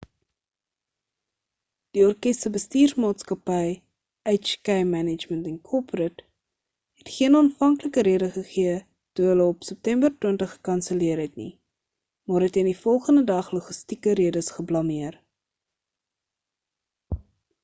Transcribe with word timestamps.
die 1.95 2.03
orkes 2.05 2.39
se 2.43 2.49
bestuursmaatskappy 2.53 3.65
hk 4.31 4.71
management 4.93 5.49
inc 5.51 5.75
het 7.01 7.11
geen 7.17 7.37
aanvanklike 7.41 8.03
rede 8.09 8.29
gegee 8.39 8.73
toe 9.19 9.27
hulle 9.31 9.47
op 9.55 9.67
september 9.69 10.15
20 10.27 10.51
gekanselleer 10.55 11.21
het 11.25 11.37
nie 11.43 11.51
maar 12.31 12.47
het 12.47 12.55
teen 12.57 12.71
die 12.71 12.77
volgende 12.87 13.25
dag 13.33 13.51
logistieke 13.59 14.17
redes 14.21 14.49
geblameer 14.57 15.19